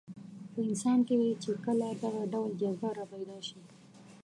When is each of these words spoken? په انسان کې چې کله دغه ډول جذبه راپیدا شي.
په 0.53 0.59
انسان 0.67 0.99
کې 1.07 1.15
چې 1.43 1.51
کله 1.65 1.87
دغه 2.03 2.21
ډول 2.33 2.51
جذبه 2.61 2.89
راپیدا 2.97 3.37
شي. 3.47 3.59